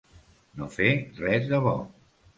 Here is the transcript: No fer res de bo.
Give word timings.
No 0.61 0.69
fer 0.77 0.89
res 1.19 1.47
de 1.53 1.63
bo. 1.67 1.75